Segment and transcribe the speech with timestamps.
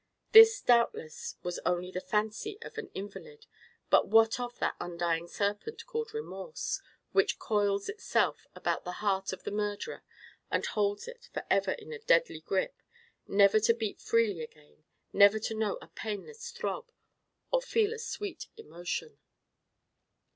[0.31, 3.45] This doubtless was only the fancy of an invalid:
[3.91, 6.81] but what of that undying serpent called Remorse,
[7.11, 10.01] which coils itself about the heart of the murderer
[10.49, 15.53] and holds it for ever in a deadly grip—never to beat freely again, never to
[15.53, 16.91] know a painless throb,
[17.51, 19.19] or feel a sweet emotion?